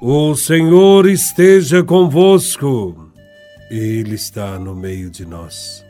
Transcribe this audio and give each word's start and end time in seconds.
O 0.00 0.36
Senhor 0.36 1.08
esteja 1.08 1.82
convosco, 1.82 3.10
Ele 3.70 4.14
está 4.14 4.58
no 4.58 4.74
meio 4.74 5.08
de 5.08 5.24
nós. 5.24 5.82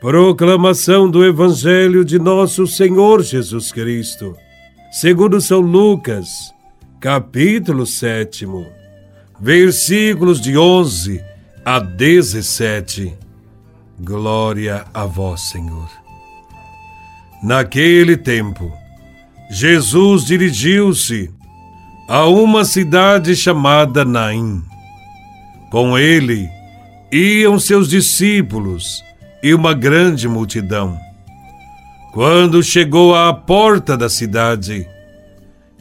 Proclamação 0.00 1.10
do 1.10 1.24
Evangelho 1.24 2.04
de 2.04 2.16
Nosso 2.16 2.64
Senhor 2.64 3.24
Jesus 3.24 3.72
Cristo, 3.72 4.36
segundo 4.92 5.40
São 5.40 5.58
Lucas, 5.58 6.54
capítulo 7.00 7.86
7, 7.86 8.46
versículos 9.40 10.40
de 10.40 10.56
11 10.56 11.20
a 11.64 11.80
17. 11.80 13.14
Glória 13.98 14.84
a 14.94 15.06
vós, 15.06 15.40
Senhor. 15.50 15.90
Naquele 17.42 18.16
tempo, 18.16 18.72
Jesus 19.50 20.24
dirigiu-se 20.24 21.30
a 22.08 22.26
uma 22.26 22.64
cidade 22.64 23.34
chamada 23.34 24.04
Naim. 24.04 24.62
Com 25.70 25.98
ele 25.98 26.48
iam 27.10 27.58
seus 27.58 27.88
discípulos 27.88 29.02
e 29.42 29.54
uma 29.54 29.74
grande 29.74 30.28
multidão. 30.28 30.98
Quando 32.12 32.62
chegou 32.62 33.14
à 33.14 33.32
porta 33.32 33.96
da 33.96 34.08
cidade, 34.08 34.86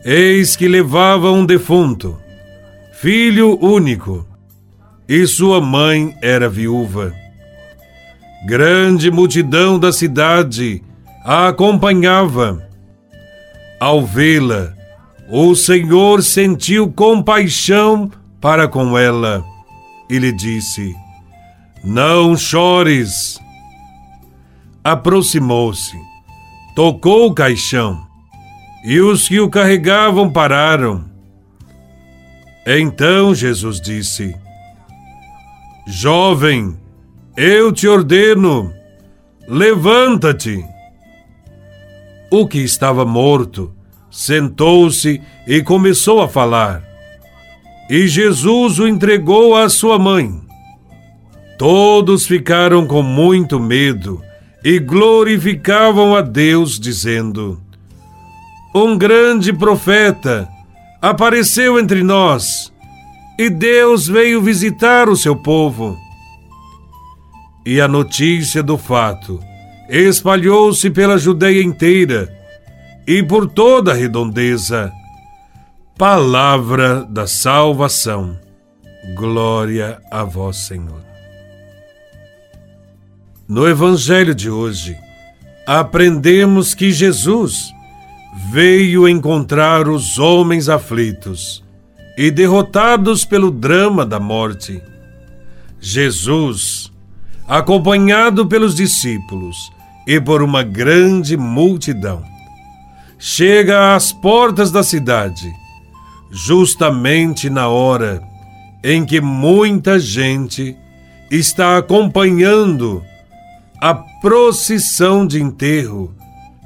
eis 0.03 0.55
que 0.55 0.67
levava 0.67 1.31
um 1.31 1.45
defunto, 1.45 2.17
filho 2.93 3.57
único, 3.63 4.27
e 5.07 5.27
sua 5.27 5.59
mãe 5.61 6.17
era 6.21 6.49
viúva. 6.49 7.13
Grande 8.45 9.11
multidão 9.11 9.77
da 9.77 9.91
cidade 9.91 10.81
a 11.23 11.49
acompanhava. 11.49 12.67
Ao 13.79 14.05
vê-la, 14.05 14.73
o 15.35 15.55
Senhor 15.55 16.21
sentiu 16.21 16.91
compaixão 16.91 18.11
para 18.39 18.67
com 18.67 18.95
ela 18.95 19.43
e 20.07 20.19
lhe 20.19 20.31
disse: 20.31 20.95
Não 21.83 22.37
chores. 22.37 23.41
Aproximou-se, 24.83 25.97
tocou 26.75 27.29
o 27.29 27.33
caixão 27.33 28.05
e 28.85 28.99
os 28.99 29.27
que 29.27 29.39
o 29.39 29.49
carregavam 29.49 30.31
pararam. 30.31 31.03
Então 32.67 33.33
Jesus 33.33 33.81
disse: 33.81 34.35
Jovem, 35.87 36.77
eu 37.35 37.71
te 37.71 37.87
ordeno, 37.87 38.71
levanta-te. 39.47 40.63
O 42.29 42.47
que 42.47 42.59
estava 42.59 43.03
morto 43.03 43.73
sentou-se 44.13 45.19
e 45.47 45.63
começou 45.63 46.21
a 46.21 46.29
falar. 46.29 46.83
E 47.89 48.07
Jesus 48.07 48.77
o 48.77 48.87
entregou 48.87 49.55
à 49.55 49.67
sua 49.67 49.97
mãe. 49.97 50.39
Todos 51.57 52.27
ficaram 52.27 52.85
com 52.85 53.01
muito 53.01 53.59
medo 53.59 54.21
e 54.63 54.77
glorificavam 54.77 56.15
a 56.15 56.21
Deus, 56.21 56.79
dizendo: 56.79 57.59
Um 58.73 58.95
grande 58.97 59.51
profeta 59.51 60.47
apareceu 61.01 61.79
entre 61.79 62.03
nós, 62.03 62.71
e 63.37 63.49
Deus 63.49 64.07
veio 64.07 64.41
visitar 64.41 65.09
o 65.09 65.15
seu 65.15 65.35
povo. 65.35 65.97
E 67.65 67.81
a 67.81 67.87
notícia 67.87 68.61
do 68.61 68.77
fato 68.77 69.39
espalhou-se 69.89 70.89
pela 70.91 71.17
Judeia 71.17 71.63
inteira 71.63 72.42
e 73.07 73.21
por 73.21 73.47
toda 73.47 73.91
a 73.91 73.95
redondeza. 73.95 74.91
Palavra 75.97 77.03
da 77.03 77.27
salvação. 77.27 78.37
Glória 79.15 80.01
a 80.09 80.23
vós, 80.23 80.57
Senhor. 80.57 81.03
No 83.47 83.67
Evangelho 83.67 84.33
de 84.33 84.49
hoje, 84.49 84.97
aprendemos 85.67 86.73
que 86.73 86.91
Jesus 86.91 87.73
veio 88.51 89.07
encontrar 89.07 89.87
os 89.87 90.17
homens 90.17 90.69
aflitos 90.69 91.63
e 92.17 92.31
derrotados 92.31 93.25
pelo 93.25 93.51
drama 93.51 94.05
da 94.05 94.19
morte. 94.19 94.81
Jesus, 95.79 96.91
acompanhado 97.47 98.47
pelos 98.47 98.75
discípulos 98.75 99.55
e 100.07 100.19
por 100.19 100.41
uma 100.41 100.63
grande 100.63 101.35
multidão, 101.37 102.23
chega 103.25 103.95
às 103.95 104.11
portas 104.11 104.69
da 104.69 104.83
cidade, 104.83 105.49
justamente 106.29 107.49
na 107.49 107.69
hora 107.69 108.21
em 108.83 109.05
que 109.05 109.21
muita 109.21 109.97
gente 109.97 110.75
está 111.31 111.77
acompanhando 111.77 113.01
a 113.79 113.95
procissão 113.95 115.25
de 115.25 115.41
enterro 115.41 116.13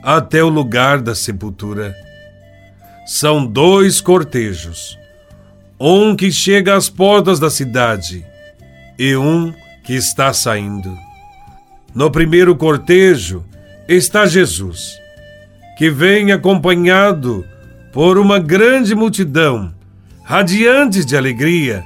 até 0.02 0.44
o 0.44 0.50
lugar 0.50 1.00
da 1.00 1.14
sepultura. 1.14 1.96
São 3.06 3.46
dois 3.46 4.02
cortejos, 4.02 4.98
um 5.80 6.16
que 6.16 6.32
chega 6.32 6.76
às 6.76 6.90
portas 6.90 7.40
da 7.40 7.52
cidade 7.52 8.26
e 8.98 9.16
um 9.16 9.54
que 9.84 9.94
está 9.94 10.34
saindo. 10.34 10.98
No 11.94 12.10
primeiro 12.10 12.56
cortejo 12.56 13.46
está 13.88 14.26
Jesus 14.26 15.06
que 15.78 15.92
vem 15.92 16.32
acompanhado 16.32 17.46
por 17.94 18.18
uma 18.18 18.40
grande 18.40 18.96
multidão, 18.96 19.74
radiantes 20.24 21.06
de 21.06 21.16
alegria, 21.16 21.84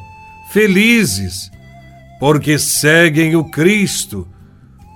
felizes, 0.50 1.52
porque 2.20 2.58
seguem 2.58 3.36
o 3.36 3.44
Cristo 3.44 4.28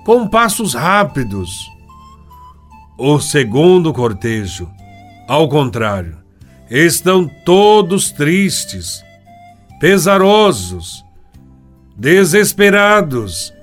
com 0.05 0.27
passos 0.27 0.73
rápidos. 0.73 1.69
O 2.97 3.19
segundo 3.19 3.91
cortejo, 3.91 4.69
ao 5.27 5.49
contrário, 5.49 6.17
estão 6.69 7.29
todos 7.43 8.11
tristes, 8.11 9.03
pesarosos, 9.79 11.03
desesperados 11.97 13.53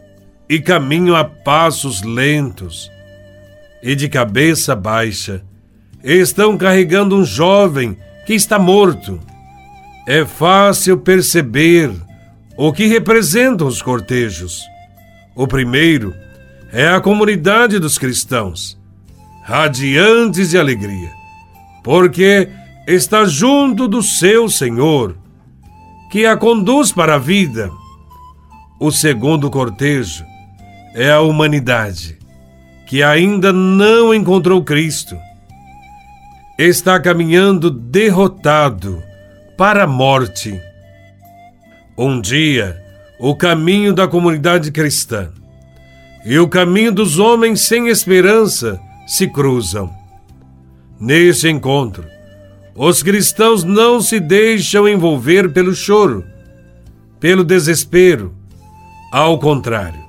e 0.48 0.60
caminham 0.60 1.16
a 1.16 1.24
passos 1.24 2.02
lentos 2.02 2.90
e 3.82 3.94
de 3.96 4.08
cabeça 4.08 4.76
baixa, 4.76 5.42
estão 6.02 6.56
carregando 6.56 7.16
um 7.16 7.24
jovem 7.24 7.96
que 8.26 8.34
está 8.34 8.58
morto. 8.58 9.20
É 10.06 10.24
fácil 10.24 10.98
perceber 10.98 11.92
o 12.56 12.72
que 12.72 12.86
representam 12.86 13.66
os 13.66 13.80
cortejos. 13.80 14.62
O 15.34 15.46
primeiro 15.46 16.14
é 16.72 16.88
a 16.88 17.00
comunidade 17.00 17.78
dos 17.78 17.98
cristãos, 17.98 18.78
radiantes 19.44 20.50
de 20.50 20.58
alegria, 20.58 21.10
porque 21.82 22.48
está 22.86 23.24
junto 23.24 23.88
do 23.88 24.02
seu 24.02 24.48
Senhor, 24.48 25.16
que 26.10 26.26
a 26.26 26.36
conduz 26.36 26.92
para 26.92 27.14
a 27.14 27.18
vida. 27.18 27.70
O 28.78 28.90
segundo 28.90 29.50
cortejo 29.50 30.24
é 30.94 31.10
a 31.10 31.20
humanidade, 31.20 32.18
que 32.92 33.02
ainda 33.02 33.54
não 33.54 34.12
encontrou 34.12 34.62
Cristo, 34.62 35.16
está 36.58 37.00
caminhando 37.00 37.70
derrotado 37.70 39.02
para 39.56 39.84
a 39.84 39.86
morte. 39.86 40.60
Um 41.96 42.20
dia, 42.20 42.78
o 43.18 43.34
caminho 43.34 43.94
da 43.94 44.06
comunidade 44.06 44.70
cristã 44.70 45.30
e 46.22 46.38
o 46.38 46.46
caminho 46.46 46.92
dos 46.92 47.18
homens 47.18 47.62
sem 47.62 47.88
esperança 47.88 48.78
se 49.06 49.26
cruzam. 49.26 49.90
Neste 51.00 51.48
encontro, 51.48 52.04
os 52.76 53.02
cristãos 53.02 53.64
não 53.64 54.02
se 54.02 54.20
deixam 54.20 54.86
envolver 54.86 55.50
pelo 55.50 55.74
choro, 55.74 56.26
pelo 57.18 57.42
desespero. 57.42 58.34
Ao 59.10 59.38
contrário, 59.38 60.01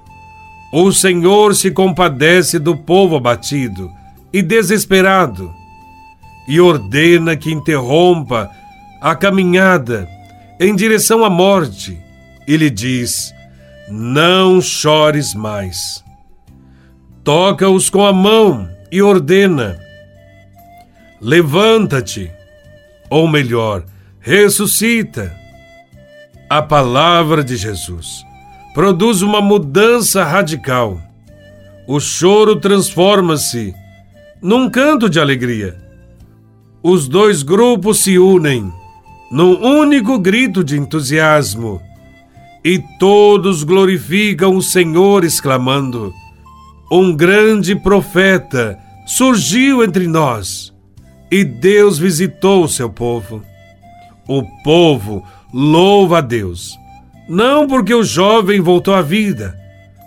o 0.76 0.92
Senhor 0.92 1.54
se 1.54 1.70
compadece 1.70 2.58
do 2.58 2.76
povo 2.76 3.16
abatido 3.16 3.92
e 4.34 4.42
desesperado 4.42 5.54
e 6.48 6.60
ordena 6.60 7.38
que 7.38 7.54
interrompa 7.54 8.50
a 9.00 9.16
caminhada 9.16 10.10
em 10.60 10.76
direção 10.76 11.24
à 11.24 11.30
morte 11.30 12.02
e 12.48 12.58
lhe 12.58 12.72
diz: 12.72 13.32
Não 13.88 14.60
chores 14.60 15.36
mais. 15.36 16.04
Toca-os 17.24 17.88
com 17.88 18.04
a 18.04 18.12
mão 18.12 18.68
e 18.92 19.00
ordena: 19.00 19.78
Levanta-te, 21.22 22.32
ou 23.12 23.28
melhor, 23.28 23.86
ressuscita. 24.20 25.32
A 26.50 26.64
palavra 26.64 27.44
de 27.44 27.56
Jesus 27.56 28.26
produz 28.74 29.22
uma 29.22 29.42
mudança 29.42 30.24
radical. 30.24 31.00
O 31.88 32.00
choro 32.00 32.56
transforma-se 32.56 33.74
num 34.42 34.70
canto 34.70 35.10
de 35.10 35.20
alegria. 35.20 35.78
Os 36.82 37.08
dois 37.08 37.44
grupos 37.44 38.00
se 38.00 38.18
unem 38.18 38.72
num 39.32 39.60
único 39.82 40.20
grito 40.20 40.64
de 40.64 40.78
entusiasmo. 40.78 41.82
E 42.64 42.80
todos 43.00 43.64
glorificam 43.64 44.56
o 44.56 44.62
Senhor, 44.62 45.24
exclamando: 45.24 46.14
Um 46.92 47.14
grande 47.14 47.76
profeta 47.76 48.80
surgiu 49.06 49.84
entre 49.84 50.08
nós, 50.08 50.74
e 51.30 51.44
Deus 51.44 51.98
visitou 51.98 52.64
o 52.64 52.70
seu 52.70 52.90
povo. 52.90 53.42
O 54.28 54.44
povo 54.64 55.24
louva 55.54 56.20
a 56.20 56.22
Deus, 56.22 56.78
não 57.28 57.68
porque 57.68 57.94
o 57.94 58.04
jovem 58.04 58.60
voltou 58.60 58.94
à 58.94 59.02
vida, 59.02 59.58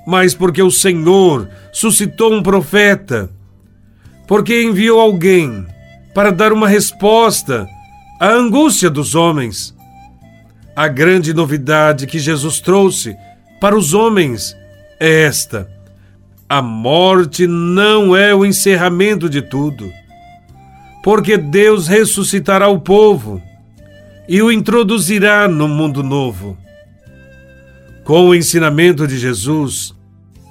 mas 0.07 0.35
porque 0.35 0.63
o 0.63 0.71
Senhor 0.71 1.49
suscitou 1.73 2.33
um 2.33 2.43
profeta, 2.43 3.31
porque 4.27 4.63
enviou 4.63 5.01
alguém 5.01 5.67
para 6.15 6.31
dar 6.31 6.53
uma 6.53 6.69
resposta 6.69 7.67
à 8.21 8.29
angústia 8.29 8.89
dos 8.89 9.15
homens. 9.15 9.75
A 10.75 10.89
grande 10.89 11.33
novidade 11.33 12.07
que 12.07 12.19
Jesus 12.19 12.61
trouxe 12.61 13.17
para 13.61 13.77
os 13.77 13.95
homens 13.95 14.55
é 15.01 15.23
esta: 15.23 15.69
a 16.49 16.61
morte 16.61 17.47
não 17.47 18.15
é 18.15 18.35
o 18.35 18.45
encerramento 18.45 19.29
de 19.29 19.43
tudo, 19.43 19.91
porque 21.03 21.37
Deus 21.37 21.89
ressuscitará 21.89 22.69
o 22.69 22.81
povo 22.81 23.43
e 24.29 24.43
o 24.43 24.53
introduzirá 24.53 25.49
no 25.49 25.67
mundo 25.67 26.03
novo. 26.03 26.57
Com 28.07 28.29
o 28.29 28.35
ensinamento 28.37 29.05
de 29.05 29.19
Jesus 29.19 29.93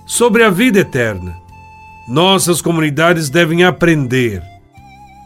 sobre 0.05 0.43
a 0.43 0.49
vida 0.49 0.79
eterna, 0.79 1.33
nossas 2.05 2.61
comunidades 2.61 3.29
devem 3.29 3.63
aprender 3.63 4.43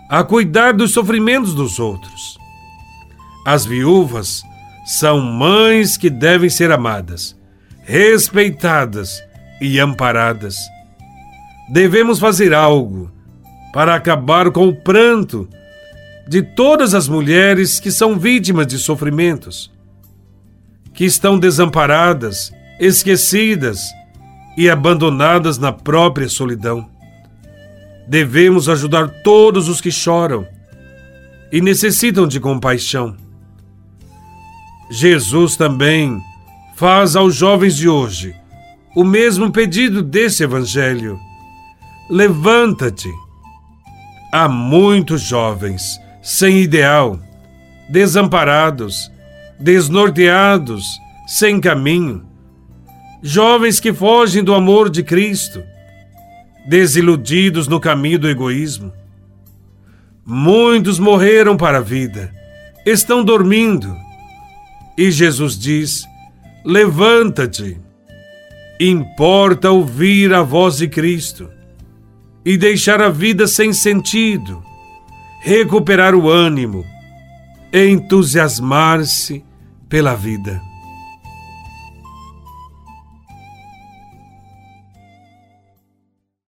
a 0.08 0.24
cuidar 0.24 0.74
dos 0.74 0.92
sofrimentos 0.92 1.56
dos 1.56 1.80
outros. 1.80 2.38
As 3.44 3.66
viúvas 3.66 4.44
são 4.86 5.20
mães 5.20 5.98
que 5.98 6.08
devem 6.08 6.52
ser 6.52 6.72
amadas, 6.72 7.36
respeitadas 7.82 9.20
e 9.60 9.80
amparadas. 9.80 10.56
Devemos 11.68 12.20
fazer 12.20 12.54
algo 12.54 13.12
para 13.74 13.96
acabar 13.96 14.52
com 14.52 14.68
o 14.68 14.76
pranto 14.76 15.50
de 16.28 16.44
todas 16.44 16.94
as 16.94 17.08
mulheres 17.08 17.80
que 17.80 17.90
são 17.90 18.20
vítimas 18.20 18.68
de 18.68 18.78
sofrimentos, 18.78 19.72
que 21.00 21.06
estão 21.06 21.40
desamparadas, 21.40 22.52
esquecidas 22.78 23.80
e 24.58 24.70
abandonadas 24.70 25.58
na 25.58 25.72
própria 25.72 26.28
solidão. 26.28 26.90
Devemos 28.06 28.68
ajudar 28.68 29.08
todos 29.24 29.70
os 29.70 29.80
que 29.80 29.92
choram 29.92 30.46
e 31.54 31.62
necessitam 31.62 32.28
de 32.28 32.38
compaixão. 32.38 33.16
Jesus 34.92 35.56
também 35.56 36.20
faz 36.76 37.16
aos 37.16 37.34
jovens 37.34 37.78
de 37.78 37.88
hoje 37.88 38.36
o 38.94 39.06
mesmo 39.06 39.54
pedido 39.54 40.04
desse 40.04 40.44
Evangelho: 40.44 41.18
levanta-te. 42.10 43.10
Há 44.34 44.50
muitos 44.50 45.22
jovens 45.22 45.98
sem 46.22 46.58
ideal, 46.58 47.18
desamparados, 47.90 49.10
desnorteados, 49.60 50.86
sem 51.28 51.60
caminho, 51.60 52.26
jovens 53.22 53.80
que 53.80 53.94
fogem 53.94 54.44
do 54.44 54.54
amor 54.54 54.90
de 54.90 55.04
Cristo, 55.04 55.64
desiludidos 56.68 57.68
no 57.68 57.80
caminho 57.80 58.20
do 58.20 58.30
egoísmo. 58.30 58.94
Muitos 60.26 61.00
morreram 61.00 61.58
para 61.58 61.80
a 61.80 61.82
vida, 61.82 62.34
estão 62.86 63.24
dormindo. 63.24 63.96
E 64.98 65.12
Jesus 65.12 65.58
diz: 65.58 66.06
Levanta-te 66.64 67.78
Importa 68.82 69.72
ouvir 69.72 70.34
a 70.34 70.42
voz 70.42 70.78
de 70.78 70.88
Cristo 70.88 71.50
e 72.46 72.56
deixar 72.56 73.02
a 73.02 73.10
vida 73.10 73.46
sem 73.46 73.74
sentido, 73.74 74.64
recuperar 75.42 76.16
o 76.16 76.30
ânimo, 76.30 76.86
entusiasmar-se 77.74 79.44
pela 79.90 80.16
vida. 80.16 80.69